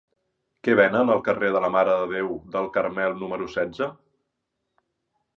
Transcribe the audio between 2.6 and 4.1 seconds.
Carmel número setze?